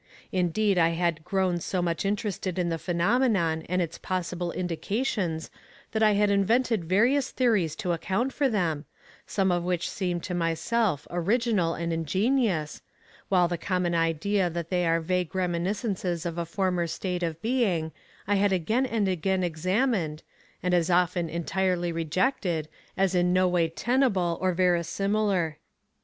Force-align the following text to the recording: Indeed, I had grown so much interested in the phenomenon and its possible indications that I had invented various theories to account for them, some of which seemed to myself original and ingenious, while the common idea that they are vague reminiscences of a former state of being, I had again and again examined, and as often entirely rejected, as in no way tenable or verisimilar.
Indeed, 0.31 0.79
I 0.79 0.89
had 0.97 1.23
grown 1.23 1.59
so 1.59 1.79
much 1.79 2.05
interested 2.05 2.57
in 2.57 2.69
the 2.69 2.79
phenomenon 2.79 3.63
and 3.69 3.83
its 3.83 3.99
possible 3.99 4.51
indications 4.51 5.51
that 5.91 6.01
I 6.01 6.13
had 6.13 6.31
invented 6.31 6.85
various 6.85 7.29
theories 7.29 7.75
to 7.75 7.91
account 7.91 8.33
for 8.33 8.49
them, 8.49 8.85
some 9.27 9.51
of 9.51 9.61
which 9.63 9.87
seemed 9.87 10.23
to 10.23 10.33
myself 10.33 11.05
original 11.11 11.75
and 11.75 11.93
ingenious, 11.93 12.81
while 13.29 13.47
the 13.47 13.59
common 13.59 13.93
idea 13.93 14.49
that 14.49 14.71
they 14.71 14.87
are 14.87 15.01
vague 15.01 15.35
reminiscences 15.35 16.25
of 16.25 16.39
a 16.39 16.45
former 16.47 16.87
state 16.87 17.21
of 17.21 17.39
being, 17.43 17.91
I 18.25 18.37
had 18.37 18.51
again 18.51 18.87
and 18.87 19.07
again 19.07 19.43
examined, 19.43 20.23
and 20.63 20.73
as 20.73 20.89
often 20.89 21.29
entirely 21.29 21.91
rejected, 21.91 22.67
as 22.97 23.13
in 23.13 23.33
no 23.33 23.47
way 23.47 23.69
tenable 23.69 24.39
or 24.41 24.51
verisimilar. 24.55 25.59